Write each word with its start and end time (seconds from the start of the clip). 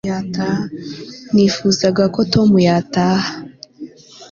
nifuzaga 1.33 2.03
ko 2.15 2.21
tom 2.33 2.49
yataha 2.67 3.31